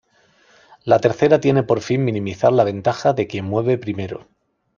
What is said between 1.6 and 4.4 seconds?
por fin minimizar la ventaja de quien mueve primero.